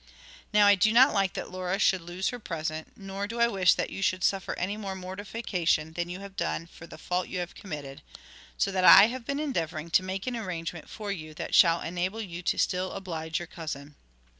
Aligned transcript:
Now, 0.51 0.65
I 0.65 0.73
do 0.73 0.91
not 0.91 1.13
like 1.13 1.33
that 1.33 1.51
Laura 1.51 1.77
should 1.77 2.01
lose 2.01 2.29
her 2.29 2.39
present, 2.39 2.87
nor 2.97 3.27
do 3.27 3.39
I 3.39 3.47
wish 3.47 3.75
that 3.75 3.91
you 3.91 4.01
should 4.01 4.23
suffer 4.23 4.57
any 4.57 4.75
more 4.75 4.95
mortification 4.95 5.93
than 5.93 6.09
you 6.09 6.21
have 6.21 6.35
done 6.35 6.65
for 6.65 6.87
the 6.87 6.97
fault 6.97 7.27
you 7.27 7.37
have 7.37 7.53
committed, 7.53 8.01
so 8.57 8.71
that 8.71 8.83
I 8.83 9.09
have 9.09 9.27
been 9.27 9.39
endeavouring 9.39 9.91
to 9.91 10.01
make 10.01 10.25
an 10.25 10.35
arrangement 10.35 10.89
for 10.89 11.11
you 11.11 11.35
that 11.35 11.53
shall 11.53 11.81
enable 11.83 12.19
you 12.19 12.41
still 12.57 12.89
to 12.89 12.95
oblige 12.95 13.37
your 13.37 13.45
cousin. 13.47 13.93